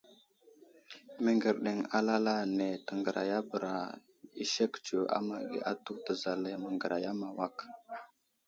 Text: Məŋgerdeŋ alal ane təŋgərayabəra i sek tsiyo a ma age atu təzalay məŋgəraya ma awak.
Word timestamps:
Məŋgerdeŋ 1.23 1.79
alal 1.97 2.25
ane 2.41 2.69
təŋgərayabəra 2.85 3.75
i 4.43 4.45
sek 4.53 4.73
tsiyo 4.83 5.01
a 5.17 5.19
ma 5.27 5.35
age 5.41 5.59
atu 5.71 5.91
təzalay 6.05 6.55
məŋgəraya 6.63 7.11
ma 7.19 7.27
awak. 7.33 7.55